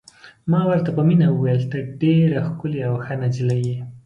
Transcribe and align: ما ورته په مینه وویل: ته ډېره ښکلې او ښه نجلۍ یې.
ما 0.51 0.61
ورته 0.69 0.89
په 0.97 1.01
مینه 1.07 1.27
وویل: 1.31 1.61
ته 1.71 1.77
ډېره 2.01 2.39
ښکلې 2.47 2.81
او 2.89 2.95
ښه 3.03 3.13
نجلۍ 3.23 3.61
یې. 3.69 3.77